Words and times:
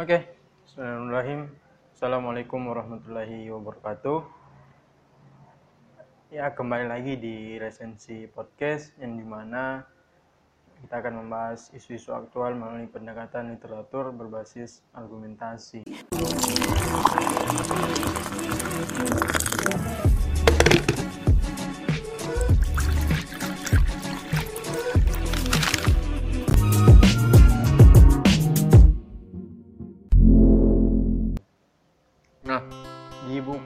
Oke, 0.00 0.24
Bismillahirrahmanirrahim. 0.64 1.52
Assalamualaikum 1.92 2.72
warahmatullahi 2.72 3.52
wabarakatuh. 3.52 4.24
Ya, 6.32 6.48
kembali 6.56 6.88
lagi 6.88 7.20
di 7.20 7.60
resensi 7.60 8.24
podcast 8.24 8.96
yang 8.96 9.20
di 9.20 9.26
mana 9.28 9.84
kita 10.80 11.04
akan 11.04 11.20
membahas 11.20 11.68
isu-isu 11.76 12.16
aktual 12.16 12.56
melalui 12.56 12.88
pendekatan 12.88 13.52
literatur 13.52 14.08
berbasis 14.16 14.80
argumentasi. 14.96 15.84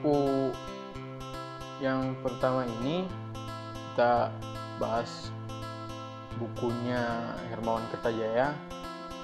Buku 0.05 0.53
yang 1.81 2.13
pertama 2.21 2.61
ini 2.77 3.09
kita 3.89 4.29
bahas 4.77 5.33
bukunya 6.37 7.33
Hermawan 7.49 7.81
Kertajaya. 7.89 8.53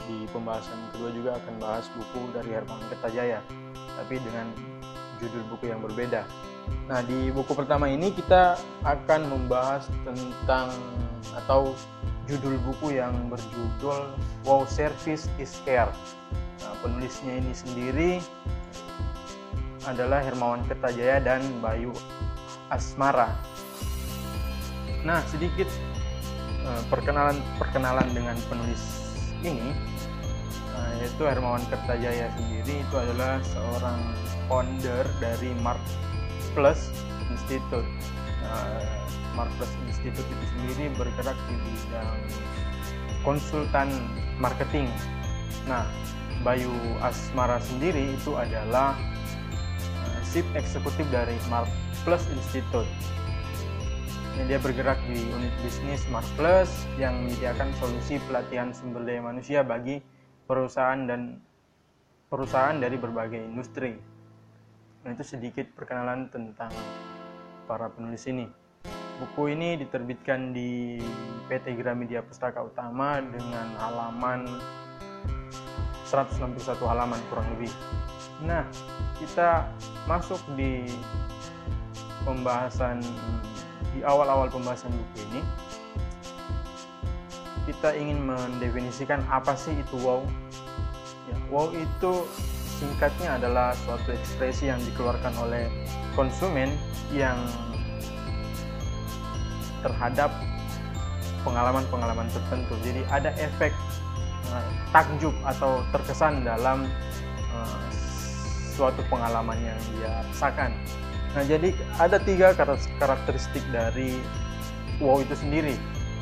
Di 0.10 0.26
pembahasan 0.34 0.82
kedua 0.90 1.14
juga 1.14 1.38
akan 1.38 1.62
bahas 1.62 1.86
buku 1.94 2.34
dari 2.34 2.58
Hermawan 2.58 2.82
Kertajaya, 2.90 3.46
tapi 3.94 4.18
dengan 4.26 4.50
judul 5.22 5.46
buku 5.54 5.70
yang 5.70 5.86
berbeda. 5.86 6.26
Nah, 6.90 7.06
di 7.06 7.30
buku 7.30 7.54
pertama 7.54 7.86
ini 7.86 8.10
kita 8.10 8.58
akan 8.82 9.30
membahas 9.30 9.86
tentang 10.02 10.74
atau 11.46 11.78
judul 12.26 12.58
buku 12.66 12.98
yang 12.98 13.14
berjudul 13.30 14.18
Wow 14.50 14.66
Service 14.66 15.30
is 15.38 15.54
Care. 15.62 15.94
Nah, 16.66 16.74
penulisnya 16.82 17.38
ini 17.38 17.54
sendiri 17.54 18.12
adalah 19.90 20.22
Hermawan 20.22 20.62
Kertajaya 20.70 21.18
dan 21.22 21.42
Bayu 21.58 21.94
Asmara. 22.70 23.34
Nah, 25.02 25.26
sedikit 25.26 25.66
uh, 26.62 26.82
perkenalan 26.94 27.42
perkenalan 27.58 28.06
dengan 28.14 28.38
penulis 28.46 28.82
ini 29.42 29.74
uh, 30.78 30.92
yaitu 31.02 31.26
Hermawan 31.26 31.66
Kertajaya 31.74 32.30
sendiri 32.38 32.86
itu 32.86 32.96
adalah 32.96 33.42
seorang 33.42 34.00
founder 34.46 35.06
dari 35.18 35.58
Mark 35.66 35.82
Plus 36.54 36.94
Institute. 37.34 37.88
Uh, 38.46 38.86
Mark 39.34 39.50
Plus 39.58 39.72
Institute 39.90 40.28
itu 40.28 40.46
sendiri 40.54 40.94
bergerak 40.94 41.38
di 41.50 41.56
bidang 41.58 42.20
konsultan 43.26 43.90
marketing. 44.38 44.86
Nah, 45.66 45.86
Bayu 46.42 46.74
Asmara 47.06 47.62
sendiri 47.62 48.18
itu 48.18 48.34
adalah 48.34 48.98
Chief 50.32 50.48
Eksekutif 50.56 51.04
dari 51.12 51.36
Mark 51.52 51.68
Plus 52.08 52.24
Institute. 52.32 52.88
Ini 54.40 54.48
dia 54.48 54.64
bergerak 54.64 54.96
di 55.04 55.28
unit 55.28 55.52
bisnis 55.60 56.08
Mark 56.08 56.24
Plus 56.40 56.72
yang 56.96 57.28
menyediakan 57.28 57.68
solusi 57.76 58.16
pelatihan 58.32 58.72
sumber 58.72 59.04
daya 59.04 59.20
manusia 59.20 59.60
bagi 59.60 60.00
perusahaan 60.48 61.04
dan 61.04 61.36
perusahaan 62.32 62.80
dari 62.80 62.96
berbagai 62.96 63.44
industri. 63.44 64.00
Nah, 65.04 65.12
itu 65.12 65.36
sedikit 65.36 65.68
perkenalan 65.76 66.32
tentang 66.32 66.72
para 67.68 67.92
penulis 67.92 68.24
ini. 68.32 68.48
Buku 69.20 69.52
ini 69.52 69.84
diterbitkan 69.84 70.56
di 70.56 70.96
PT 71.52 71.76
Gramedia 71.76 72.24
Pustaka 72.24 72.64
Utama 72.64 73.20
dengan 73.20 73.68
halaman 73.84 74.48
161 76.08 76.80
halaman 76.88 77.20
kurang 77.28 77.52
lebih. 77.60 77.72
Nah, 78.48 78.64
kita 79.20 79.68
masuk 80.10 80.42
di 80.58 80.90
pembahasan 82.26 83.02
di 83.92 84.00
awal-awal 84.06 84.48
pembahasan 84.48 84.94
buku 84.94 85.18
ini 85.32 85.42
kita 87.70 87.94
ingin 87.94 88.26
mendefinisikan 88.26 89.22
apa 89.30 89.54
sih 89.54 89.74
itu 89.78 89.96
wow. 90.02 90.26
Ya, 91.30 91.38
wow 91.54 91.70
itu 91.72 92.26
singkatnya 92.82 93.38
adalah 93.38 93.78
suatu 93.86 94.10
ekspresi 94.10 94.74
yang 94.74 94.82
dikeluarkan 94.82 95.32
oleh 95.38 95.70
konsumen 96.18 96.74
yang 97.14 97.38
terhadap 99.86 100.34
pengalaman-pengalaman 101.46 102.26
tertentu. 102.34 102.74
Jadi 102.82 103.02
ada 103.10 103.30
efek 103.38 103.74
uh, 104.50 104.70
takjub 104.90 105.34
atau 105.46 105.86
terkesan 105.94 106.42
dalam 106.42 106.90
uh, 107.54 107.82
suatu 108.72 109.04
pengalaman 109.12 109.60
yang 109.60 109.80
dia 109.94 110.24
rasakan. 110.32 110.72
Nah, 111.32 111.44
jadi 111.48 111.72
ada 112.00 112.20
tiga 112.20 112.52
karakteristik 113.00 113.64
dari 113.72 114.20
wow 115.00 115.20
itu 115.20 115.36
sendiri. 115.36 115.76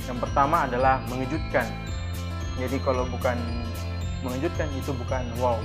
Yang 0.06 0.26
pertama 0.26 0.66
adalah 0.66 1.02
mengejutkan. 1.10 1.66
Jadi 2.58 2.78
kalau 2.82 3.06
bukan 3.10 3.38
mengejutkan 4.26 4.68
itu 4.78 4.92
bukan 4.94 5.24
wow. 5.38 5.58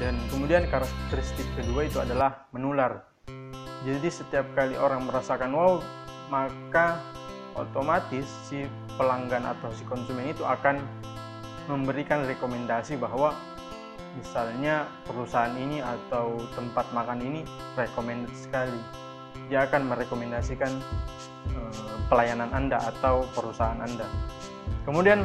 Dan 0.00 0.18
kemudian 0.32 0.66
karakteristik 0.66 1.46
kedua 1.54 1.86
itu 1.86 2.02
adalah 2.02 2.48
menular. 2.50 3.06
Jadi 3.82 4.08
setiap 4.10 4.46
kali 4.54 4.78
orang 4.78 5.06
merasakan 5.06 5.52
wow, 5.54 5.82
maka 6.30 7.02
otomatis 7.58 8.24
si 8.46 8.64
pelanggan 8.96 9.44
atau 9.44 9.68
si 9.74 9.82
konsumen 9.84 10.32
itu 10.32 10.42
akan 10.46 10.80
memberikan 11.70 12.26
rekomendasi 12.26 12.98
bahwa 12.98 13.36
misalnya 14.16 14.88
perusahaan 15.08 15.54
ini 15.56 15.80
atau 15.80 16.40
tempat 16.52 16.88
makan 16.92 17.20
ini 17.22 17.40
recommended 17.76 18.32
sekali. 18.36 18.80
Dia 19.48 19.68
akan 19.68 19.92
merekomendasikan 19.92 20.72
uh, 21.56 21.96
pelayanan 22.08 22.52
Anda 22.52 22.80
atau 22.80 23.24
perusahaan 23.32 23.80
Anda. 23.80 24.08
Kemudian 24.84 25.24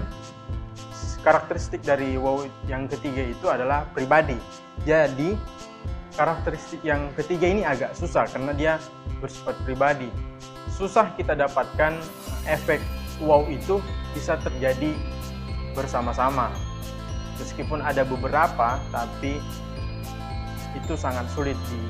karakteristik 1.24 1.84
dari 1.84 2.16
wow 2.16 2.48
yang 2.72 2.88
ketiga 2.88 3.24
itu 3.28 3.46
adalah 3.52 3.88
pribadi. 3.92 4.38
Jadi 4.88 5.36
karakteristik 6.16 6.82
yang 6.82 7.12
ketiga 7.14 7.46
ini 7.46 7.62
agak 7.68 7.94
susah 7.94 8.26
karena 8.32 8.52
dia 8.56 8.74
bersifat 9.20 9.56
pribadi. 9.68 10.10
Susah 10.72 11.12
kita 11.18 11.34
dapatkan 11.36 11.98
efek 12.48 12.80
wow 13.20 13.44
itu 13.50 13.82
bisa 14.14 14.38
terjadi 14.42 14.94
bersama-sama 15.74 16.54
meskipun 17.38 17.80
ada 17.82 18.02
beberapa 18.04 18.82
tapi 18.90 19.42
itu 20.78 20.94
sangat 20.94 21.26
sulit 21.34 21.58
di, 21.70 21.82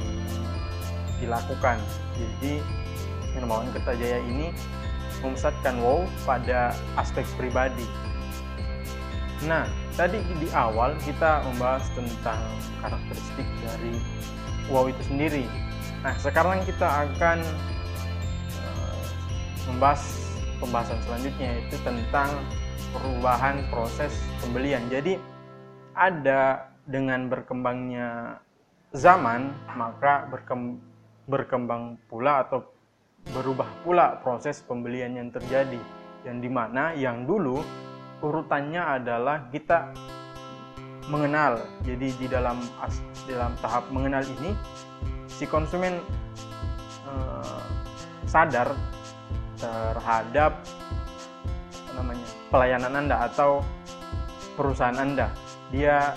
dilakukan. 1.23 1.79
Jadi 2.15 2.63
Hermawan 3.35 3.69
Kertajaya 3.75 4.23
ini 4.23 4.55
memusatkan 5.21 5.81
wow 5.81 6.05
pada 6.23 6.73
aspek 6.95 7.25
pribadi. 7.35 7.85
Nah 9.45 9.69
tadi 9.93 10.21
di 10.41 10.49
awal 10.53 10.97
kita 11.05 11.45
membahas 11.45 11.85
tentang 11.93 12.41
karakteristik 12.81 13.47
dari 13.65 13.93
wow 14.69 14.89
itu 14.89 15.01
sendiri. 15.09 15.45
Nah 16.01 16.13
sekarang 16.21 16.61
kita 16.65 16.85
akan 16.85 17.41
uh, 18.61 19.03
membahas 19.69 20.01
pembahasan 20.57 20.97
selanjutnya 21.05 21.47
yaitu 21.53 21.77
tentang 21.85 22.29
perubahan 22.93 23.61
proses 23.69 24.13
pembelian. 24.41 24.81
Jadi 24.89 25.21
ada 25.97 26.69
dengan 26.85 27.25
berkembangnya 27.27 28.39
zaman 28.93 29.51
maka 29.73 30.29
berkembang, 31.27 31.99
pula 32.07 32.47
atau 32.47 32.63
berubah 33.35 33.67
pula 33.83 34.21
proses 34.23 34.63
pembelian 34.63 35.17
yang 35.17 35.33
terjadi. 35.33 35.81
Yang 36.23 36.37
di 36.39 36.49
mana 36.53 36.95
yang 36.95 37.27
dulu 37.27 37.59
urutannya 38.23 38.79
adalah 38.79 39.49
kita 39.51 39.91
mengenal. 41.11 41.59
Jadi 41.83 42.07
di 42.15 42.27
dalam 42.29 42.61
dalam 43.27 43.51
tahap 43.59 43.89
mengenal 43.91 44.23
ini 44.23 44.55
si 45.27 45.43
konsumen 45.43 45.99
eh, 47.03 47.63
sadar 48.23 48.71
terhadap 49.57 50.61
namanya 51.97 52.27
pelayanan 52.53 52.93
anda 52.93 53.25
atau 53.25 53.65
perusahaan 54.53 54.95
anda 54.95 55.33
dia 55.73 56.15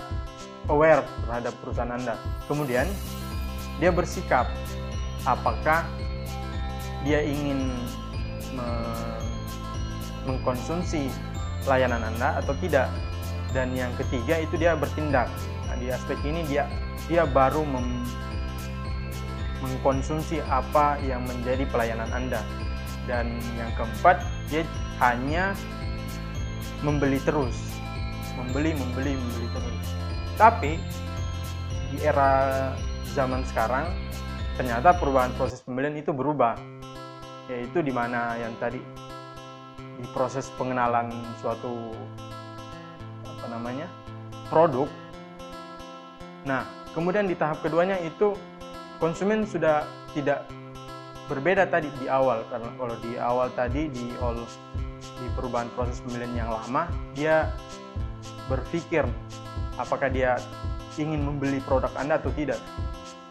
aware 0.69 1.03
terhadap 1.27 1.53
perusahaan 1.59 1.91
Anda. 1.91 2.15
Kemudian 2.47 2.87
dia 3.81 3.89
bersikap 3.89 4.47
apakah 5.25 5.85
dia 7.01 7.25
ingin 7.25 7.73
me 8.53 8.69
mengkonsumsi 10.21 11.09
layanan 11.65 12.05
Anda 12.05 12.37
atau 12.43 12.53
tidak. 12.61 12.87
Dan 13.51 13.75
yang 13.75 13.91
ketiga 13.99 14.39
itu 14.39 14.55
dia 14.55 14.77
bertindak. 14.77 15.27
Nah, 15.67 15.75
di 15.75 15.91
aspek 15.91 16.15
ini 16.23 16.45
dia 16.47 16.69
dia 17.09 17.27
baru 17.27 17.65
mem 17.65 18.05
mengkonsumsi 19.61 20.41
apa 20.49 20.97
yang 21.05 21.21
menjadi 21.25 21.69
pelayanan 21.69 22.09
Anda. 22.09 22.41
Dan 23.05 23.37
yang 23.57 23.69
keempat, 23.77 24.21
dia 24.49 24.65
hanya 25.01 25.57
membeli 26.85 27.21
terus 27.21 27.70
membeli 28.37 28.75
membeli 28.75 29.17
membeli 29.17 29.47
terus. 29.51 29.87
Tapi 30.39 30.71
di 31.91 31.97
era 32.03 32.71
zaman 33.11 33.43
sekarang 33.47 33.91
ternyata 34.55 34.95
perubahan 34.95 35.31
proses 35.35 35.59
pembelian 35.63 35.95
itu 35.99 36.11
berubah. 36.15 36.55
Yaitu 37.51 37.83
di 37.83 37.91
mana 37.91 38.39
yang 38.39 38.55
tadi 38.63 38.79
di 39.99 40.07
proses 40.15 40.47
pengenalan 40.55 41.11
suatu 41.43 41.91
apa 43.27 43.45
namanya 43.51 43.91
produk. 44.47 44.87
Nah 46.47 46.63
kemudian 46.95 47.27
di 47.27 47.35
tahap 47.35 47.59
keduanya 47.59 47.99
itu 47.99 48.33
konsumen 49.03 49.43
sudah 49.43 49.83
tidak 50.15 50.47
berbeda 51.27 51.67
tadi 51.67 51.91
di 51.99 52.07
awal. 52.07 52.47
Karena 52.47 52.71
kalau 52.79 52.95
di 53.03 53.11
awal 53.19 53.51
tadi 53.51 53.91
di 53.91 54.15
all 54.23 54.39
di 55.01 55.27
perubahan 55.33 55.69
proses 55.73 56.01
pembelian 56.05 56.33
yang 56.45 56.49
lama 56.49 56.85
dia 57.17 57.49
berpikir 58.51 59.07
apakah 59.79 60.11
dia 60.11 60.35
ingin 60.99 61.23
membeli 61.23 61.63
produk 61.63 61.91
Anda 61.95 62.19
atau 62.19 62.35
tidak. 62.35 62.59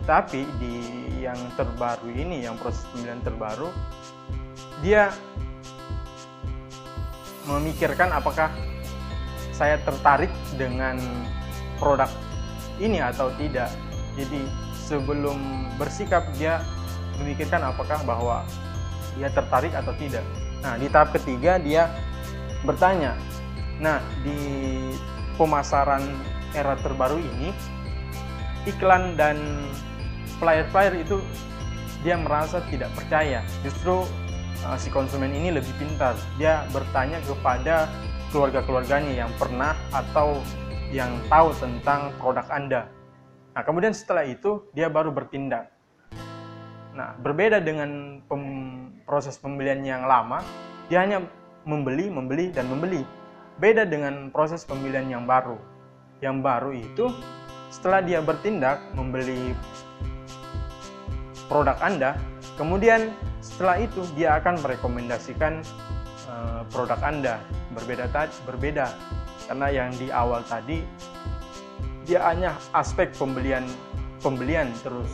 Tapi 0.09 0.49
di 0.57 0.81
yang 1.21 1.37
terbaru 1.61 2.09
ini 2.09 2.49
yang 2.49 2.57
proses 2.57 2.89
pembelian 2.89 3.21
terbaru 3.21 3.69
dia 4.81 5.13
memikirkan 7.45 8.09
apakah 8.17 8.49
saya 9.53 9.77
tertarik 9.85 10.33
dengan 10.57 10.97
produk 11.77 12.09
ini 12.81 13.05
atau 13.05 13.29
tidak. 13.37 13.69
Jadi 14.17 14.41
sebelum 14.89 15.37
bersikap 15.77 16.25
dia 16.41 16.65
memikirkan 17.21 17.61
apakah 17.61 18.01
bahwa 18.09 18.41
dia 19.21 19.29
tertarik 19.29 19.77
atau 19.77 19.93
tidak. 20.01 20.25
Nah 20.65 20.81
di 20.81 20.89
tahap 20.89 21.13
ketiga 21.13 21.61
dia 21.61 21.93
bertanya 22.65 23.17
nah 23.81 23.99
di 24.21 24.37
pemasaran 25.41 26.05
era 26.53 26.77
terbaru 26.85 27.17
ini 27.17 27.49
iklan 28.69 29.17
dan 29.17 29.41
flyer-flyer 30.37 31.01
itu 31.01 31.19
dia 32.01 32.17
merasa 32.17 32.65
tidak 32.69 32.89
percaya. 32.97 33.45
Justru 33.61 34.05
uh, 34.65 34.77
si 34.81 34.89
konsumen 34.89 35.33
ini 35.33 35.53
lebih 35.53 35.73
pintar. 35.77 36.17
Dia 36.41 36.65
bertanya 36.73 37.21
kepada 37.25 37.89
keluarga-keluarganya 38.33 39.27
yang 39.27 39.31
pernah 39.37 39.77
atau 39.93 40.41
yang 40.91 41.11
tahu 41.29 41.55
tentang 41.61 42.11
produk 42.19 42.47
Anda. 42.51 42.83
Nah, 43.55 43.63
kemudian 43.67 43.95
setelah 43.95 44.27
itu 44.27 44.65
dia 44.73 44.87
baru 44.89 45.11
bertindak. 45.11 45.71
Nah, 46.95 47.15
berbeda 47.19 47.63
dengan 47.63 48.23
pem 48.27 48.43
proses 49.07 49.39
pembelian 49.39 49.83
yang 49.83 50.07
lama, 50.07 50.43
dia 50.87 51.03
hanya 51.03 51.23
membeli, 51.67 52.11
membeli, 52.11 52.51
dan 52.51 52.67
membeli. 52.71 53.03
Beda 53.61 53.85
dengan 53.85 54.33
proses 54.33 54.65
pembelian 54.65 55.13
yang 55.13 55.29
baru. 55.29 55.61
Yang 56.25 56.37
baru 56.41 56.71
itu 56.73 57.13
setelah 57.69 58.01
dia 58.01 58.25
bertindak 58.25 58.81
membeli 58.97 59.53
produk 61.45 61.77
Anda, 61.85 62.17
kemudian 62.57 63.13
setelah 63.45 63.85
itu 63.85 64.01
dia 64.17 64.41
akan 64.41 64.65
merekomendasikan 64.65 65.61
uh, 66.25 66.65
produk 66.73 66.97
Anda. 67.05 67.37
Berbeda 67.77 68.09
tadi, 68.09 68.33
berbeda 68.49 68.97
karena 69.45 69.69
yang 69.69 69.93
di 69.93 70.09
awal 70.09 70.41
tadi 70.49 70.81
dia 72.09 72.25
hanya 72.33 72.57
aspek 72.73 73.13
pembelian 73.13 73.69
pembelian 74.25 74.73
terus. 74.81 75.13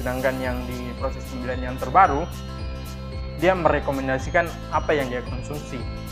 Sedangkan 0.00 0.40
yang 0.40 0.56
di 0.64 0.96
proses 0.96 1.20
pembelian 1.28 1.60
yang 1.60 1.76
terbaru 1.76 2.24
dia 3.36 3.52
merekomendasikan 3.52 4.48
apa 4.72 4.96
yang 4.96 5.12
dia 5.12 5.20
konsumsi. 5.28 6.03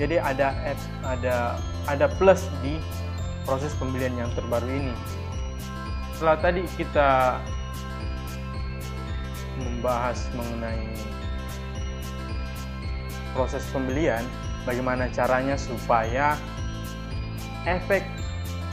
Jadi 0.00 0.16
ada 0.16 0.56
ada 1.04 1.60
ada 1.84 2.06
plus 2.16 2.48
di 2.64 2.80
proses 3.44 3.76
pembelian 3.76 4.16
yang 4.16 4.32
terbaru 4.32 4.64
ini. 4.64 4.96
Setelah 6.16 6.40
tadi 6.40 6.64
kita 6.80 7.36
membahas 9.60 10.24
mengenai 10.32 10.96
proses 13.36 13.60
pembelian, 13.68 14.24
bagaimana 14.64 15.12
caranya 15.12 15.60
supaya 15.60 16.32
efek 17.68 18.00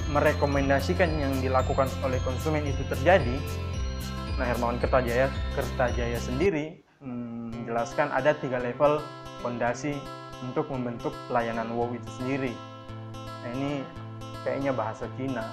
merekomendasikan 0.07 1.12
yang 1.19 1.35
dilakukan 1.44 1.91
oleh 2.07 2.23
konsumen 2.23 2.63
itu 2.63 2.80
terjadi. 2.88 3.35
Nah, 4.39 4.47
Hermawan 4.47 4.80
Kertajaya, 4.80 5.27
Kertajaya 5.59 6.15
sendiri 6.23 6.80
hmm, 7.03 7.51
menjelaskan 7.51 8.15
ada 8.15 8.31
tiga 8.39 8.63
level 8.63 9.03
fondasi 9.44 10.00
untuk 10.45 10.69
membentuk 10.69 11.13
pelayanan 11.25 11.71
WOW 11.73 11.97
itu 11.97 12.09
sendiri. 12.21 12.53
Nah, 13.43 13.49
ini 13.55 13.71
kayaknya 14.45 14.71
bahasa 14.75 15.09
Cina 15.17 15.45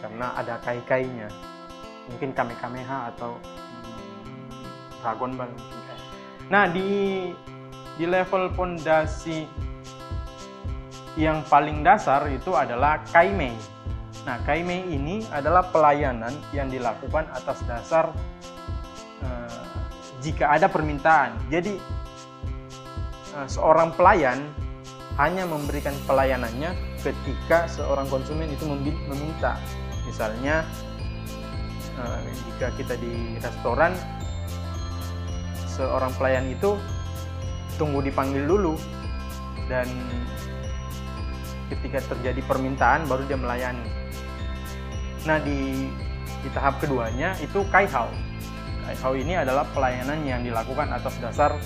karena 0.00 0.32
ada 0.36 0.60
kai-kainya. 0.64 1.28
Mungkin 2.08 2.36
kame-kameha 2.36 3.12
atau 3.16 3.40
Dragon 5.04 5.36
Ball 5.36 5.52
nah 6.48 6.64
di 6.64 7.28
di 8.00 8.04
level 8.08 8.52
pondasi 8.56 9.44
yang 11.20 11.44
paling 11.46 11.84
dasar 11.84 12.24
itu 12.32 12.56
adalah 12.56 13.04
Kaimei 13.12 13.52
nah 14.24 14.40
Kaimei 14.48 14.88
ini 14.88 15.24
adalah 15.28 15.68
pelayanan 15.68 16.32
yang 16.56 16.72
dilakukan 16.72 17.28
atas 17.32 17.60
dasar 17.68 18.12
uh, 19.24 19.64
jika 20.24 20.52
ada 20.52 20.68
permintaan 20.68 21.36
jadi 21.52 21.76
seorang 23.50 23.90
pelayan 23.98 24.38
hanya 25.18 25.46
memberikan 25.46 25.94
pelayanannya 26.06 26.74
ketika 27.02 27.70
seorang 27.70 28.06
konsumen 28.10 28.50
itu 28.50 28.66
meminta 29.06 29.58
misalnya 30.06 30.66
uh, 31.98 32.22
jika 32.50 32.74
kita 32.78 32.94
di 32.98 33.38
restoran 33.38 33.94
seorang 35.66 36.10
pelayan 36.14 36.46
itu 36.50 36.78
tunggu 37.74 38.02
dipanggil 38.02 38.46
dulu 38.46 38.78
dan 39.66 39.86
ketika 41.72 42.04
terjadi 42.14 42.38
permintaan 42.44 43.08
baru 43.08 43.24
dia 43.26 43.38
melayani. 43.40 43.88
Nah 45.24 45.40
di 45.40 45.88
di 46.44 46.48
tahap 46.52 46.78
keduanya 46.78 47.34
itu 47.40 47.64
kaihao. 47.72 48.12
Kaihao 48.84 49.16
ini 49.16 49.34
adalah 49.34 49.64
pelayanan 49.72 50.20
yang 50.22 50.44
dilakukan 50.44 50.92
atas 50.92 51.16
dasar 51.18 51.56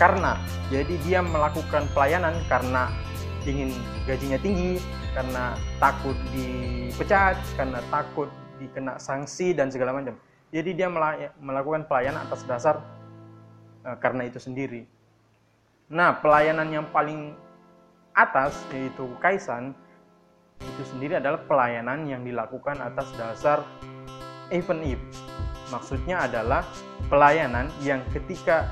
karena. 0.00 0.38
Jadi 0.72 0.96
dia 1.04 1.20
melakukan 1.20 1.88
pelayanan 1.92 2.36
karena 2.46 2.88
ingin 3.44 3.74
gajinya 4.06 4.38
tinggi, 4.38 4.78
karena 5.12 5.58
takut 5.82 6.14
dipecat, 6.30 7.36
karena 7.58 7.82
takut 7.90 8.30
dikena 8.62 8.96
sanksi 8.96 9.52
dan 9.52 9.68
segala 9.68 9.96
macam. 9.96 10.14
Jadi 10.52 10.76
dia 10.76 10.88
melakukan 11.40 11.88
pelayanan 11.88 12.28
atas 12.28 12.44
dasar 12.44 12.78
Eh, 13.82 13.96
karena 13.98 14.30
itu 14.30 14.38
sendiri. 14.38 14.86
Nah, 15.90 16.22
pelayanan 16.22 16.70
yang 16.70 16.86
paling 16.94 17.34
atas 18.14 18.54
yaitu 18.70 19.10
kaisan 19.18 19.74
itu 20.62 20.82
sendiri 20.94 21.18
adalah 21.18 21.42
pelayanan 21.50 22.06
yang 22.06 22.22
dilakukan 22.22 22.78
atas 22.78 23.10
dasar 23.18 23.66
event 24.54 24.86
if. 24.86 25.02
Maksudnya 25.74 26.30
adalah 26.30 26.62
pelayanan 27.10 27.66
yang 27.82 27.98
ketika 28.14 28.70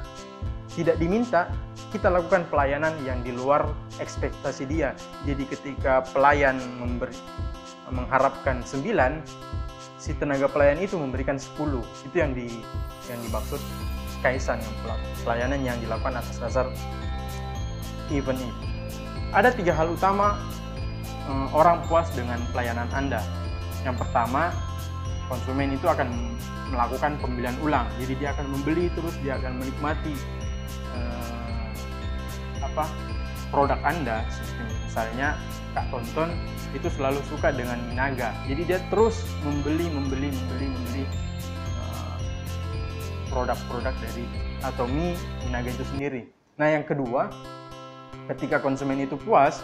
tidak 0.78 0.96
diminta 1.02 1.50
kita 1.90 2.06
lakukan 2.06 2.46
pelayanan 2.46 2.94
yang 3.02 3.18
di 3.26 3.34
luar 3.34 3.66
ekspektasi 3.98 4.70
dia. 4.70 4.94
Jadi 5.26 5.42
ketika 5.50 6.06
pelayan 6.14 6.62
memberi 6.78 7.14
mengharapkan 7.90 8.62
9 8.62 8.86
si 9.98 10.14
tenaga 10.16 10.46
pelayan 10.46 10.78
itu 10.78 10.94
memberikan 10.94 11.36
10. 11.36 11.58
Itu 12.06 12.16
yang 12.16 12.32
di 12.32 12.46
yang 13.10 13.18
dimaksud 13.26 13.58
kaisan 14.22 14.62
yang 14.62 14.74
pelayanan 15.26 15.60
yang 15.60 15.76
dilakukan 15.82 16.22
atas 16.22 16.38
dasar 16.38 16.66
event 18.08 18.38
ini. 18.38 18.54
Ada 19.30 19.54
tiga 19.54 19.74
hal 19.74 19.90
utama 19.94 20.38
um, 21.26 21.46
orang 21.54 21.82
puas 21.86 22.06
dengan 22.14 22.38
pelayanan 22.54 22.86
Anda. 22.94 23.22
Yang 23.82 24.06
pertama, 24.06 24.54
konsumen 25.26 25.74
itu 25.74 25.86
akan 25.86 26.10
melakukan 26.70 27.18
pembelian 27.18 27.56
ulang. 27.62 27.86
Jadi 27.98 28.18
dia 28.18 28.34
akan 28.34 28.46
membeli 28.50 28.90
terus, 28.94 29.14
dia 29.22 29.38
akan 29.38 29.62
menikmati 29.62 30.14
apa 32.70 32.86
produk 33.50 33.78
Anda. 33.82 34.22
Misalnya 34.86 35.34
Kak 35.74 35.90
Tonton 35.90 36.30
itu 36.70 36.86
selalu 36.90 37.18
suka 37.26 37.50
dengan 37.50 37.78
Minaga. 37.90 38.30
Jadi 38.46 38.62
dia 38.66 38.78
terus 38.90 39.26
membeli, 39.42 39.90
membeli, 39.90 40.30
membeli, 40.30 40.66
membeli 40.70 41.04
produk-produk 43.30 43.94
dari 44.02 44.26
Atomi 44.62 45.14
Minaga 45.46 45.70
itu 45.70 45.84
sendiri. 45.94 46.22
Nah, 46.58 46.68
yang 46.70 46.84
kedua, 46.84 47.30
ketika 48.30 48.58
konsumen 48.58 49.02
itu 49.02 49.14
puas, 49.16 49.62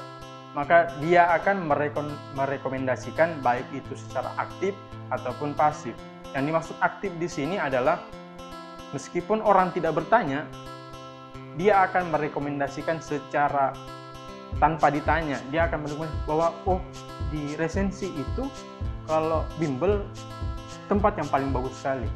maka 0.57 0.89
dia 1.05 1.29
akan 1.37 1.69
merekom 1.69 2.09
merekomendasikan 2.33 3.43
baik 3.45 3.67
itu 3.77 3.93
secara 3.99 4.33
aktif 4.41 4.73
ataupun 5.13 5.53
pasif. 5.53 5.93
Yang 6.33 6.45
dimaksud 6.49 6.77
aktif 6.81 7.13
di 7.21 7.29
sini 7.29 7.57
adalah 7.61 8.01
meskipun 8.97 9.45
orang 9.45 9.75
tidak 9.77 9.99
bertanya, 9.99 10.49
dia 11.57 11.89
akan 11.89 12.13
merekomendasikan 12.13 13.01
secara 13.01 13.73
tanpa 14.61 14.93
ditanya. 14.93 15.41
Dia 15.53 15.69
akan 15.69 15.85
menemukan 15.85 16.13
bahwa 16.29 16.49
oh 16.69 16.81
di 17.33 17.57
resensi 17.57 18.09
itu 18.13 18.45
kalau 19.09 19.43
bimbel 19.61 20.05
tempat 20.87 21.19
yang 21.19 21.29
paling 21.29 21.51
bagus 21.51 21.75
sekali. 21.81 22.09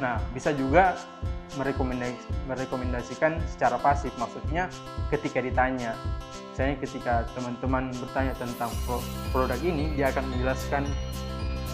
Nah, 0.00 0.16
bisa 0.32 0.50
juga 0.56 0.96
merekomendasikan 2.48 3.36
secara 3.44 3.76
pasif, 3.76 4.08
maksudnya 4.16 4.72
ketika 5.12 5.44
ditanya, 5.44 5.92
misalnya 6.52 6.76
ketika 6.80 7.14
teman-teman 7.36 7.92
bertanya 8.00 8.32
tentang 8.40 8.72
produk 9.36 9.60
ini, 9.60 9.92
dia 9.92 10.08
akan 10.08 10.24
menjelaskan 10.32 10.88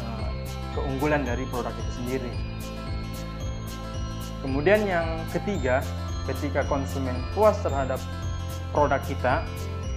uh, 0.03 0.31
keunggulan 0.75 1.23
dari 1.23 1.47
produk 1.47 1.71
itu 1.79 1.93
sendiri. 1.95 2.33
Kemudian 4.43 4.83
yang 4.83 5.07
ketiga, 5.31 5.83
ketika 6.29 6.63
konsumen 6.69 7.17
puas 7.33 7.57
terhadap 7.65 7.99
produk 8.71 9.01
kita, 9.09 9.35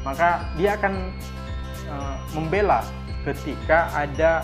maka 0.07 0.47
dia 0.55 0.79
akan 0.79 1.11
uh, 1.91 2.15
membela 2.33 2.81
ketika 3.27 3.91
ada 3.93 4.41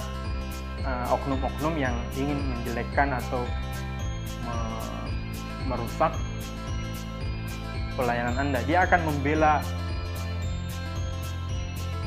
uh, 0.84 1.15
oknum-oknum 1.15 1.74
uh, 1.79 1.82
yang 1.89 1.96
ingin 2.13 2.38
menjelekkan 2.38 3.15
atau 3.15 3.41
me 4.46 4.58
merusak 5.67 6.15
pelayanan 8.00 8.36
Anda. 8.39 8.60
Dia 8.63 8.88
akan 8.88 9.03
membela 9.03 9.60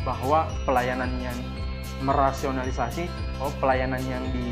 bahwa 0.00 0.48
pelayanan 0.64 1.12
yang 1.20 1.36
merasionalisasi, 2.00 3.04
oh 3.44 3.52
pelayanan 3.60 4.00
yang 4.08 4.24
di 4.32 4.48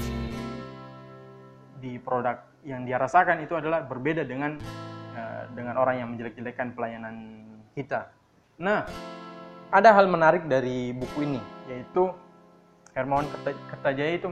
di 1.78 1.96
produk 1.96 2.36
yang 2.66 2.84
dia 2.84 3.00
rasakan 3.00 3.40
itu 3.40 3.54
adalah 3.56 3.86
berbeda 3.86 4.26
dengan 4.28 4.60
dengan 5.52 5.80
orang 5.80 6.00
yang 6.02 6.08
menjelek-jelekan 6.12 6.72
pelayanan 6.76 7.44
kita. 7.76 8.10
Nah, 8.58 8.84
ada 9.68 9.92
hal 9.92 10.08
menarik 10.08 10.48
dari 10.48 10.96
buku 10.96 11.28
ini, 11.28 11.40
yaitu 11.68 12.10
Hermawan 12.96 13.28
Kertajaya 13.70 14.18
itu 14.18 14.28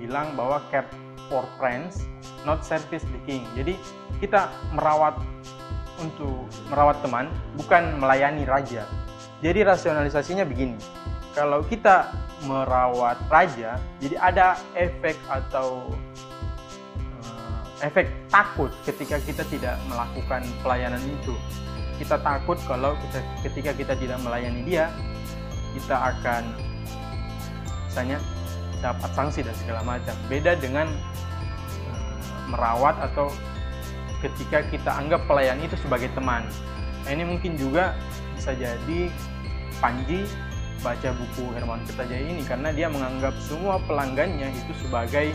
bilang 0.00 0.32
bahwa 0.34 0.62
care 0.72 0.88
for 1.30 1.44
friends, 1.58 2.06
not 2.46 2.62
service 2.62 3.04
the 3.12 3.20
king. 3.28 3.44
Jadi 3.58 3.76
kita 4.22 4.50
merawat 4.74 5.18
untuk 6.00 6.48
merawat 6.70 6.98
teman, 7.04 7.28
bukan 7.58 7.98
melayani 7.98 8.46
raja. 8.48 8.86
Jadi 9.42 9.66
rasionalisasinya 9.66 10.46
begini, 10.46 10.78
kalau 11.34 11.66
kita 11.66 12.14
merawat 12.46 13.18
raja, 13.26 13.78
jadi 13.98 14.16
ada 14.18 14.46
efek 14.78 15.18
atau 15.26 15.90
uh, 17.22 17.62
efek 17.82 18.06
takut 18.32 18.72
ketika 18.88 19.20
kita 19.20 19.44
tidak 19.52 19.76
melakukan 19.86 20.40
pelayanan 20.64 21.04
itu. 21.04 21.36
Kita 22.00 22.18
takut 22.24 22.56
kalau 22.64 22.96
kita, 22.98 23.20
ketika 23.46 23.70
kita 23.76 23.94
tidak 23.94 24.18
melayani 24.24 24.64
dia 24.64 24.90
kita 25.76 25.96
akan 25.96 26.42
misalnya 27.86 28.18
dapat 28.80 29.10
sanksi 29.14 29.44
dan 29.44 29.54
segala 29.60 29.80
macam. 29.84 30.16
Beda 30.26 30.56
dengan 30.56 30.88
uh, 31.86 32.12
merawat 32.50 32.96
atau 33.12 33.30
ketika 34.24 34.64
kita 34.72 34.90
anggap 34.90 35.22
pelayan 35.28 35.60
itu 35.60 35.76
sebagai 35.78 36.08
teman. 36.16 36.48
Nah, 37.04 37.10
ini 37.12 37.26
mungkin 37.26 37.54
juga 37.54 37.94
bisa 38.34 38.56
jadi 38.56 39.12
Panji 39.82 40.22
baca 40.82 41.10
buku 41.14 41.54
Hermawan 41.58 41.82
Kertajaya 41.86 42.22
ini 42.22 42.42
karena 42.46 42.70
dia 42.70 42.86
menganggap 42.86 43.34
semua 43.42 43.82
pelanggannya 43.86 44.50
itu 44.54 44.72
sebagai 44.82 45.34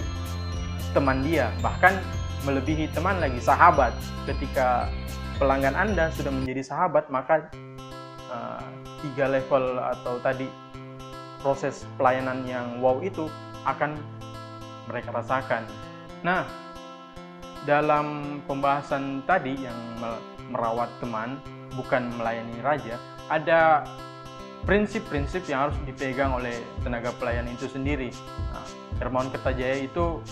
teman 0.95 1.19
dia. 1.23 1.51
Bahkan 1.59 1.99
melebihi 2.45 2.91
teman 2.93 3.17
lagi 3.17 3.41
sahabat 3.41 3.95
ketika 4.29 4.91
pelanggan 5.37 5.73
Anda 5.73 6.13
sudah 6.13 6.33
menjadi 6.33 6.65
sahabat, 6.65 7.09
maka 7.09 7.49
uh, 8.29 8.61
tiga 9.05 9.29
level 9.29 9.77
atau 9.77 10.17
tadi 10.21 10.49
proses 11.41 11.85
pelayanan 11.95 12.43
yang 12.49 12.81
wow 12.81 12.99
itu 13.01 13.29
akan 13.65 13.97
mereka 14.89 15.13
rasakan. 15.13 15.63
Nah, 16.25 16.45
dalam 17.69 18.39
pembahasan 18.49 19.21
tadi 19.29 19.53
yang 19.67 19.77
merawat 20.49 20.89
teman 21.03 21.37
bukan 21.75 22.09
melayani 22.17 22.57
raja, 22.63 22.95
ada 23.29 23.85
prinsip-prinsip 24.65 25.45
yang 25.47 25.69
harus 25.69 25.77
dipegang 25.85 26.33
oleh 26.33 26.57
tenaga 26.81 27.13
pelayan 27.15 27.47
itu 27.47 27.69
sendiri. 27.69 28.09
Nah, 28.51 28.65
Hermawan 28.97 29.29
Kertajaya 29.29 29.85
itu 29.85 30.23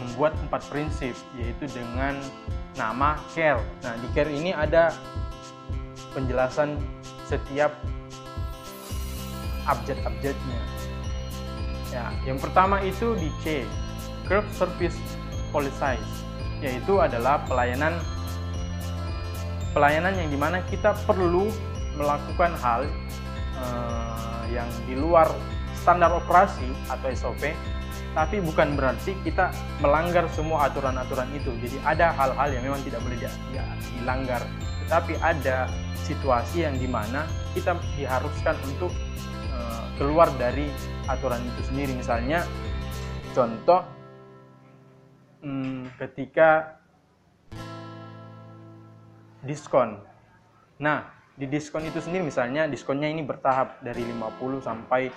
membuat 0.00 0.32
empat 0.48 0.64
prinsip 0.72 1.12
yaitu 1.36 1.68
dengan 1.70 2.16
nama 2.74 3.20
care. 3.36 3.60
Nah 3.84 3.94
di 4.00 4.08
care 4.16 4.32
ini 4.32 4.56
ada 4.56 4.94
penjelasan 6.16 6.80
setiap 7.28 7.70
abjad-abjadnya. 9.68 10.62
Ya, 11.90 12.10
yang 12.22 12.38
pertama 12.38 12.78
itu 12.86 13.18
di 13.18 13.30
C, 13.42 13.66
curve 14.26 14.46
service 14.54 14.96
policy, 15.50 15.98
yaitu 16.62 17.02
adalah 17.02 17.42
pelayanan 17.50 17.98
pelayanan 19.74 20.14
yang 20.18 20.28
di 20.30 20.38
mana 20.38 20.62
kita 20.70 20.94
perlu 21.06 21.50
melakukan 21.94 22.54
hal 22.58 22.86
uh, 23.58 24.42
yang 24.50 24.66
di 24.86 24.98
luar 24.98 25.30
standar 25.78 26.10
operasi 26.14 26.66
atau 26.90 27.10
SOP 27.14 27.54
tapi 28.10 28.42
bukan 28.42 28.74
berarti 28.74 29.14
kita 29.22 29.54
melanggar 29.78 30.26
semua 30.34 30.66
aturan-aturan 30.66 31.30
itu. 31.30 31.54
Jadi 31.62 31.76
ada 31.86 32.10
hal-hal 32.10 32.48
yang 32.50 32.62
memang 32.66 32.82
tidak 32.82 33.00
boleh 33.06 33.18
ya, 33.54 33.62
dilanggar, 33.98 34.42
tetapi 34.86 35.14
ada 35.22 35.70
situasi 36.02 36.66
yang 36.66 36.74
di 36.74 36.90
mana 36.90 37.22
kita 37.54 37.78
diharuskan 37.94 38.58
untuk 38.66 38.90
uh, 39.54 39.84
keluar 39.94 40.26
dari 40.34 40.66
aturan 41.06 41.38
itu 41.54 41.70
sendiri. 41.70 41.94
Misalnya, 41.94 42.42
contoh 43.30 43.86
hmm, 45.46 45.94
ketika 46.02 46.82
diskon. 49.46 50.02
Nah, 50.82 51.06
di 51.38 51.46
diskon 51.48 51.86
itu 51.88 52.02
sendiri 52.02 52.26
misalnya 52.26 52.68
diskonnya 52.68 53.08
ini 53.08 53.24
bertahap 53.24 53.80
dari 53.80 54.04
50 54.04 54.60
sampai 54.60 55.08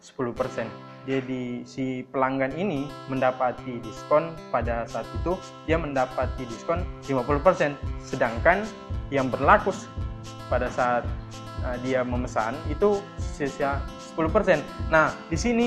10% 0.00 0.87
jadi 1.08 1.64
si 1.64 2.04
pelanggan 2.12 2.52
ini 2.52 2.84
mendapati 3.08 3.80
diskon 3.80 4.36
pada 4.52 4.84
saat 4.84 5.08
itu 5.16 5.40
dia 5.64 5.80
mendapati 5.80 6.44
diskon 6.44 6.84
50% 7.08 7.72
sedangkan 8.04 8.68
yang 9.08 9.32
berlaku 9.32 9.72
pada 10.52 10.68
saat 10.68 11.08
uh, 11.64 11.76
dia 11.80 12.04
memesan 12.04 12.52
itu 12.68 13.00
sisa 13.16 13.80
10%. 14.16 14.60
Nah, 14.92 15.14
di 15.30 15.38
sini 15.38 15.66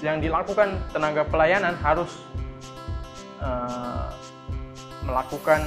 yang 0.00 0.22
dilakukan 0.22 0.78
tenaga 0.94 1.26
pelayanan 1.26 1.74
harus 1.82 2.22
uh, 3.42 4.08
melakukan 5.02 5.64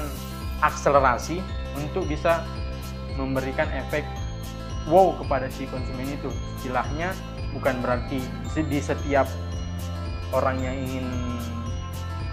akselerasi 0.63 1.43
untuk 1.75 2.07
bisa 2.07 2.45
memberikan 3.19 3.67
efek 3.75 4.07
wow 4.87 5.11
kepada 5.19 5.51
si 5.51 5.67
konsumen 5.67 6.07
itu. 6.07 6.31
Istilahnya 6.61 7.11
bukan 7.55 7.75
berarti 7.84 8.20
di 8.55 8.79
setiap 8.79 9.27
orang 10.31 10.60
yang 10.63 10.75
ingin 10.75 11.05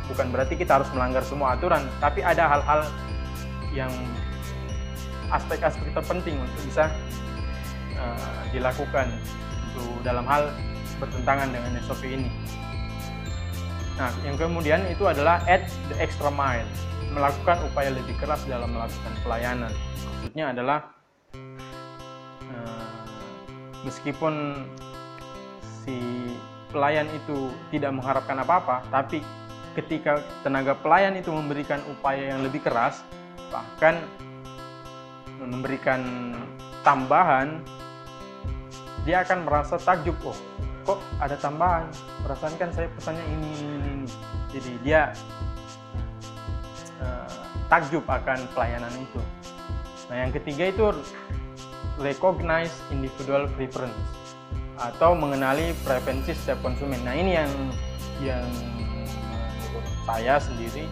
bukan 0.09 0.31
berarti 0.33 0.55
kita 0.57 0.81
harus 0.81 0.89
melanggar 0.95 1.21
semua 1.27 1.59
aturan 1.59 1.85
tapi 1.99 2.25
ada 2.25 2.47
hal-hal 2.49 2.81
yang 3.75 3.93
aspek-aspek 5.29 5.93
terpenting 5.93 6.41
untuk 6.41 6.61
bisa 6.65 6.89
uh, 8.01 8.41
dilakukan 8.51 9.13
untuk 9.69 10.01
dalam 10.01 10.25
hal 10.25 10.49
bertentangan 10.99 11.53
dengan 11.53 11.79
SOP 11.85 12.03
ini. 12.09 12.33
Nah, 13.99 14.11
yang 14.23 14.39
kemudian 14.39 14.87
itu 14.87 15.07
adalah 15.11 15.43
add 15.51 15.67
the 15.91 15.97
extra 15.99 16.31
mile, 16.31 16.67
melakukan 17.11 17.59
upaya 17.67 17.91
lebih 17.91 18.15
keras 18.19 18.43
dalam 18.47 18.71
melakukan 18.71 19.13
pelayanan. 19.27 19.73
Maksudnya 20.03 20.55
adalah 20.55 20.79
uh, 22.47 22.87
meskipun 23.83 24.65
si 25.89 25.97
pelayan 26.69 27.09
itu 27.17 27.49
tidak 27.73 27.97
mengharapkan 27.97 28.37
apa-apa, 28.45 28.85
tapi 28.93 29.25
ketika 29.73 30.21
tenaga 30.45 30.77
pelayan 30.77 31.17
itu 31.17 31.33
memberikan 31.33 31.81
upaya 31.89 32.37
yang 32.37 32.45
lebih 32.45 32.61
keras, 32.61 33.01
bahkan 33.49 34.05
memberikan 35.41 36.35
tambahan, 36.85 37.65
dia 39.09 39.25
akan 39.25 39.49
merasa 39.49 39.81
takjub, 39.81 40.13
oh 40.29 40.37
kok 40.85 41.01
ada 41.25 41.41
tambahan, 41.41 41.89
perasaan 42.21 42.53
kan 42.61 42.69
saya 42.77 42.93
pesannya 42.93 43.25
ini, 43.33 43.49
ini, 43.65 43.89
ini. 44.05 44.09
Jadi 44.53 44.73
dia 44.85 45.17
uh, 47.01 47.33
takjub 47.73 48.05
akan 48.05 48.45
pelayanan 48.53 48.93
itu. 48.93 49.21
Nah 50.13 50.17
yang 50.21 50.33
ketiga 50.37 50.69
itu 50.69 50.93
recognize 51.97 52.73
individual 52.93 53.49
preference 53.57 54.29
atau 54.79 55.13
mengenali 55.13 55.75
preferensi 55.83 56.31
setiap 56.33 56.63
konsumen. 56.63 57.03
Nah 57.03 57.15
ini 57.15 57.35
yang 57.35 57.51
yang 58.23 58.47
saya 60.07 60.39
sendiri 60.39 60.87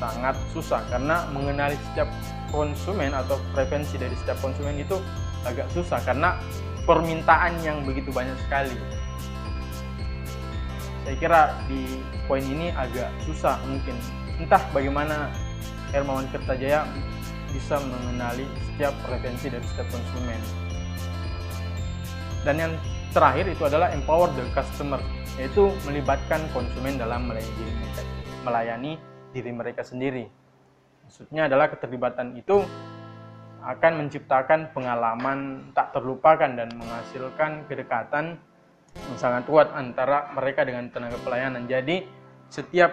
sangat 0.00 0.34
susah 0.50 0.82
karena 0.90 1.28
mengenali 1.30 1.78
setiap 1.92 2.08
konsumen 2.50 3.14
atau 3.14 3.38
preferensi 3.54 3.94
dari 4.00 4.12
setiap 4.18 4.40
konsumen 4.42 4.80
itu 4.80 4.98
agak 5.46 5.68
susah 5.70 6.02
karena 6.02 6.36
permintaan 6.88 7.54
yang 7.62 7.86
begitu 7.86 8.10
banyak 8.10 8.34
sekali. 8.48 8.74
Saya 11.02 11.16
kira 11.18 11.40
di 11.66 12.02
poin 12.26 12.42
ini 12.42 12.74
agak 12.74 13.10
susah 13.26 13.58
mungkin. 13.66 13.94
Entah 14.38 14.62
bagaimana 14.74 15.30
Hermawan 15.94 16.26
Kertajaya 16.32 16.88
bisa 17.52 17.76
mengenali 17.78 18.48
setiap 18.64 18.96
preferensi 19.04 19.52
dari 19.52 19.66
setiap 19.66 19.86
konsumen. 19.92 20.40
Dan 22.42 22.58
yang 22.58 22.72
terakhir 23.12 23.46
itu 23.52 23.62
adalah 23.68 23.92
empower 23.92 24.32
the 24.32 24.44
customer, 24.56 24.98
yaitu 25.36 25.68
melibatkan 25.84 26.40
konsumen 26.56 26.96
dalam 26.96 27.28
melayani 27.28 27.52
diri 27.60 27.72
mereka, 27.76 28.02
melayani 28.42 28.92
diri 29.32 29.52
mereka 29.52 29.82
sendiri. 29.84 30.24
Maksudnya 31.04 31.46
adalah 31.46 31.68
keterlibatan 31.68 32.34
itu 32.40 32.64
akan 33.62 33.92
menciptakan 34.02 34.74
pengalaman 34.74 35.70
tak 35.76 35.94
terlupakan 35.94 36.50
dan 36.50 36.72
menghasilkan 36.74 37.68
kedekatan 37.70 38.40
yang 38.92 39.16
sangat 39.16 39.46
kuat 39.46 39.70
antara 39.72 40.32
mereka 40.34 40.66
dengan 40.66 40.90
tenaga 40.90 41.20
pelayanan. 41.22 41.68
Jadi 41.70 42.02
setiap 42.50 42.90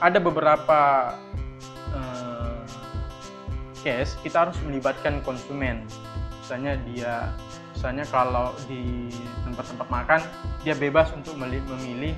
ada 0.00 0.18
beberapa 0.18 1.12
uh, 1.92 2.64
case 3.84 4.16
kita 4.24 4.48
harus 4.48 4.56
melibatkan 4.64 5.20
konsumen. 5.22 5.84
Misalnya 6.40 6.74
dia, 6.88 7.14
misalnya 7.74 8.04
kalau 8.08 8.52
di 8.66 9.08
tempat-tempat 9.46 9.88
makan 9.88 10.20
dia 10.62 10.74
bebas 10.76 11.10
untuk 11.16 11.34
memilih 11.38 12.14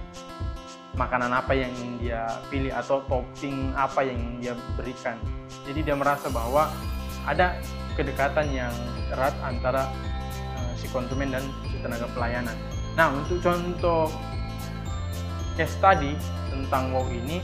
makanan 0.96 1.32
apa 1.32 1.56
yang 1.56 1.72
ingin 1.80 1.94
dia 2.04 2.28
pilih 2.52 2.72
atau 2.72 3.00
topping 3.08 3.72
apa 3.72 4.04
yang 4.04 4.20
dia 4.40 4.52
berikan. 4.76 5.16
Jadi 5.64 5.80
dia 5.88 5.96
merasa 5.96 6.28
bahwa 6.28 6.68
ada 7.24 7.56
kedekatan 7.96 8.52
yang 8.52 8.74
erat 9.12 9.32
antara 9.40 9.88
uh, 10.58 10.72
si 10.76 10.88
konsumen 10.92 11.32
dan 11.32 11.44
si 11.68 11.80
tenaga 11.80 12.08
pelayanan. 12.12 12.56
Nah, 12.92 13.08
untuk 13.08 13.40
contoh 13.40 14.12
case 15.56 15.72
study 15.72 16.12
tentang 16.52 16.92
WOW 16.92 17.08
ini, 17.08 17.40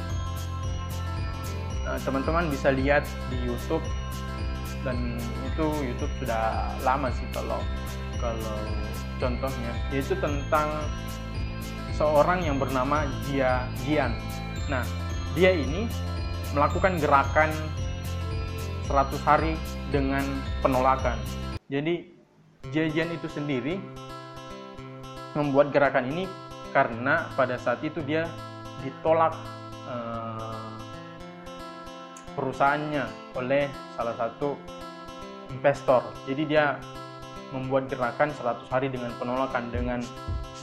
eh, 1.89 1.99
teman-teman 2.05 2.53
bisa 2.53 2.69
lihat 2.69 3.05
di 3.33 3.49
YouTube 3.49 3.85
dan 4.85 5.17
itu 5.49 5.67
YouTube 5.83 6.13
sudah 6.21 6.69
lama 6.85 7.09
sih 7.17 7.25
kalau 7.33 7.59
kalau 8.19 8.59
contohnya 9.19 9.73
yaitu 9.91 10.15
tentang 10.19 10.69
seorang 11.95 12.47
yang 12.47 12.59
bernama 12.59 13.07
Jia 13.27 13.67
Jian. 13.83 14.15
Nah, 14.71 14.87
dia 15.35 15.51
ini 15.51 15.91
melakukan 16.55 16.99
gerakan 17.03 17.51
100 18.87 19.19
hari 19.27 19.53
dengan 19.91 20.23
penolakan. 20.63 21.19
Jadi 21.69 22.19
Jajan 22.69 23.09
itu 23.15 23.29
sendiri 23.33 23.81
membuat 25.33 25.73
gerakan 25.73 26.11
ini 26.11 26.25
karena 26.75 27.29
pada 27.33 27.57
saat 27.57 27.81
itu 27.81 28.03
dia 28.05 28.29
ditolak 28.85 29.33
eh, 29.89 30.71
perusahaannya 32.37 33.05
oleh 33.37 33.71
salah 33.97 34.17
satu 34.17 34.59
investor. 35.49 36.05
Jadi 36.29 36.43
dia 36.45 36.77
membuat 37.51 37.89
gerakan 37.89 38.29
100 38.37 38.69
hari 38.69 38.89
dengan 38.93 39.13
penolakan 39.17 39.73
dengan 39.73 40.01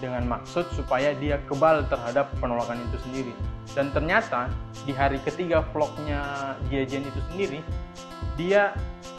dengan 0.03 0.27
maksud 0.27 0.67
supaya 0.75 1.15
dia 1.15 1.39
kebal 1.47 1.87
terhadap 1.87 2.29
penolakan 2.37 2.77
itu 2.91 2.97
sendiri. 3.07 3.33
Dan 3.73 3.89
ternyata 3.95 4.51
di 4.85 4.93
hari 4.93 5.17
ketiga 5.23 5.65
vlognya 5.73 6.53
Jajan 6.69 7.07
itu 7.07 7.21
sendiri 7.31 7.59
dia 8.35 8.75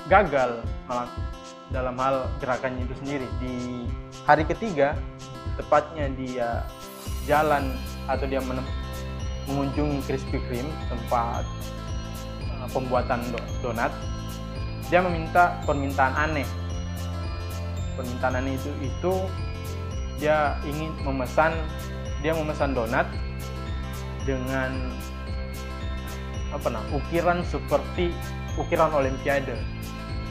gagal 0.07 0.63
dalam 1.75 1.97
hal 1.99 2.31
gerakannya 2.39 2.87
itu 2.87 2.95
sendiri 3.03 3.27
di 3.43 3.89
hari 4.23 4.47
ketiga 4.47 4.95
tepatnya 5.59 6.07
dia 6.15 6.49
jalan 7.27 7.75
atau 8.07 8.25
dia 8.29 8.39
mengunjungi 9.51 9.99
Krispy 10.07 10.39
Kreme 10.47 10.71
tempat 10.87 11.43
uh, 12.63 12.69
pembuatan 12.71 13.19
do 13.35 13.41
donat 13.67 13.91
dia 14.87 15.03
meminta 15.03 15.59
permintaan 15.67 16.15
aneh 16.15 16.47
permintaan 17.97 18.45
itu 18.47 18.71
itu 18.85 19.13
dia 20.21 20.57
ingin 20.65 20.93
memesan 21.05 21.53
dia 22.21 22.33
memesan 22.33 22.73
donat 22.73 23.09
dengan 24.25 24.93
apa 26.55 26.69
nah 26.73 26.83
ukiran 26.95 27.45
seperti 27.45 28.15
ukiran 28.57 28.91
olimpiade. 28.93 29.57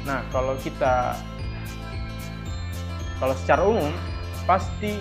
Nah, 0.06 0.26
kalau 0.34 0.58
kita 0.62 1.18
kalau 3.22 3.36
secara 3.38 3.62
umum 3.64 3.94
pasti 4.44 5.00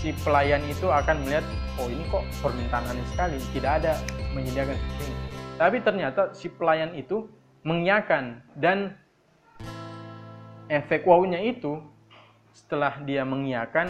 si 0.00 0.10
pelayan 0.24 0.64
itu 0.66 0.90
akan 0.90 1.22
melihat 1.24 1.46
oh 1.78 1.86
ini 1.86 2.02
kok 2.10 2.24
permintaan 2.42 2.84
aneh 2.90 3.06
sekali, 3.14 3.38
tidak 3.54 3.84
ada 3.84 3.92
menyediakan 4.34 4.74
seperti. 4.74 5.12
Tapi 5.58 5.76
ternyata 5.82 6.22
si 6.34 6.46
pelayan 6.50 6.94
itu 6.94 7.26
mengiyakan 7.66 8.42
dan 8.58 8.94
efek 10.68 11.04
wow-nya 11.08 11.40
itu 11.40 11.80
setelah 12.52 13.00
dia 13.04 13.24
mengiyakan 13.24 13.88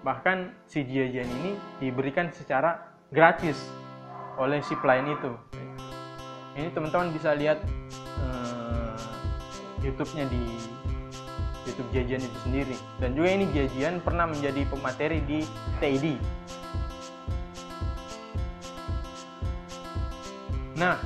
bahkan 0.00 0.54
si 0.64 0.80
jajan 0.86 1.28
ini 1.42 1.52
diberikan 1.82 2.32
secara 2.32 2.94
gratis 3.12 3.58
oleh 4.40 4.64
si 4.64 4.72
pelayan 4.78 5.12
itu. 5.12 5.32
Ini 6.56 6.72
teman-teman 6.72 7.12
bisa 7.12 7.36
lihat 7.36 7.60
uh, 8.24 8.96
YouTube-nya 9.84 10.26
di 10.32 10.42
YouTube 11.68 11.92
Jajan 11.92 12.24
itu 12.24 12.38
sendiri. 12.42 12.76
Dan 12.98 13.12
juga 13.12 13.28
ini 13.30 13.46
Jajan 13.52 14.00
pernah 14.00 14.24
menjadi 14.26 14.64
pemateri 14.66 15.20
di 15.28 15.44
TID 15.78 16.16
nah 20.80 20.96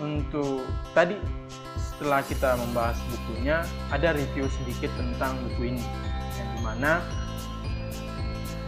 untuk 0.00 0.64
tadi 0.96 1.20
setelah 2.02 2.26
kita 2.26 2.58
membahas 2.58 2.98
bukunya 3.14 3.62
ada 3.94 4.10
review 4.10 4.50
sedikit 4.58 4.90
tentang 4.98 5.38
buku 5.46 5.70
ini 5.70 5.86
yang 6.34 6.48
di 6.50 6.60
mana 6.66 6.98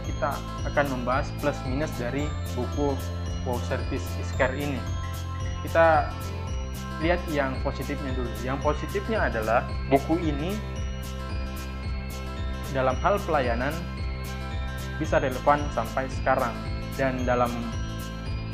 kita 0.07 0.39
akan 0.71 0.85
membahas 0.87 1.27
plus 1.43 1.59
minus 1.67 1.91
dari 1.99 2.31
buku 2.55 2.95
Wow 3.43 3.59
Service 3.67 4.07
Iskar 4.23 4.55
ini 4.55 4.79
kita 5.67 6.07
lihat 7.03 7.19
yang 7.27 7.59
positifnya 7.59 8.15
dulu. 8.15 8.31
Yang 8.39 8.63
positifnya 8.63 9.27
adalah 9.27 9.67
buku 9.91 10.15
ini 10.23 10.55
dalam 12.71 12.95
hal 13.03 13.19
pelayanan 13.27 13.75
bisa 14.95 15.19
relevan 15.19 15.59
sampai 15.75 16.07
sekarang 16.07 16.55
dan 16.95 17.19
dalam 17.27 17.51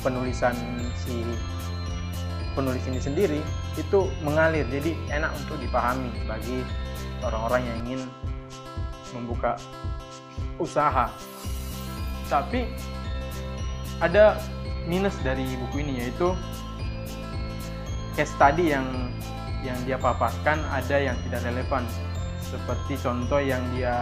penulisan 0.01 0.57
si 0.97 1.21
penulis 2.57 2.81
ini 2.89 2.97
sendiri 2.97 3.41
itu 3.79 4.09
mengalir. 4.23 4.67
Jadi 4.67 4.95
enak 5.11 5.31
untuk 5.37 5.59
dipahami 5.61 6.11
bagi 6.27 6.63
orang-orang 7.23 7.61
yang 7.63 7.77
ingin 7.87 8.01
membuka 9.15 9.55
usaha. 10.59 11.11
Tapi 12.27 12.67
ada 14.01 14.39
minus 14.89 15.13
dari 15.21 15.45
buku 15.61 15.85
ini 15.85 16.01
yaitu 16.07 16.33
case 18.17 18.33
study 18.33 18.73
yang 18.73 18.87
yang 19.61 19.77
dia 19.85 19.95
paparkan 19.95 20.57
ada 20.73 20.97
yang 20.97 21.15
tidak 21.29 21.45
relevan. 21.45 21.85
Seperti 22.41 22.99
contoh 22.99 23.39
yang 23.39 23.63
dia 23.71 23.95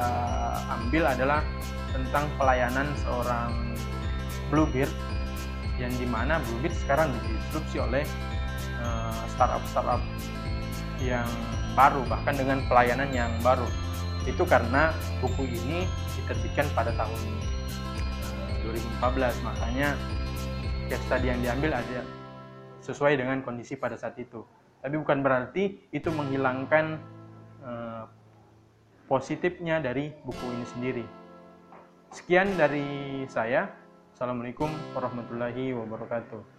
ambil 0.73 1.05
adalah 1.05 1.45
tentang 1.93 2.25
pelayanan 2.37 2.87
seorang 3.05 3.53
Bluebird 4.49 4.89
yang 5.77 5.93
di 5.93 6.09
mana 6.09 6.41
Bluebird 6.41 6.73
sekarang 6.73 7.13
didisrupsi 7.13 7.77
oleh 7.77 8.03
startup-startup 9.35 10.01
yang 10.99 11.27
baru 11.79 12.03
bahkan 12.11 12.35
dengan 12.35 12.59
pelayanan 12.67 13.07
yang 13.15 13.31
baru 13.39 13.67
itu 14.27 14.43
karena 14.43 14.91
buku 15.23 15.47
ini 15.47 15.87
diterbitkan 16.19 16.67
pada 16.75 16.91
tahun 16.99 17.21
uh, 18.67 18.67
eh, 18.67 18.85
2014 18.99 19.47
makanya 19.47 19.95
case 20.91 21.01
study 21.07 21.31
yang 21.31 21.39
diambil 21.39 21.79
ada 21.79 22.01
sesuai 22.83 23.15
dengan 23.15 23.45
kondisi 23.45 23.77
pada 23.77 23.95
saat 23.95 24.17
itu. 24.17 24.43
Tapi 24.79 24.95
bukan 24.97 25.21
berarti 25.21 25.91
itu 25.93 26.09
menghilangkan 26.09 26.97
uh, 27.61 28.03
positifnya 29.05 29.83
dari 29.83 30.09
buku 30.25 30.45
ini 30.49 30.65
sendiri. 30.65 31.05
Sekian 32.09 32.57
dari 32.57 33.23
saya. 33.29 33.69
Assalamualaikum 34.17 34.67
warahmatullahi 34.97 35.71
wabarakatuh. 35.77 36.58